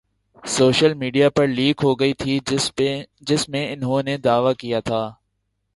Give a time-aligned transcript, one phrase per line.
[0.43, 2.39] social media پر leak ہوگئی تھی
[3.21, 5.03] جس میں انہوں نے دعویٰ کیا تھا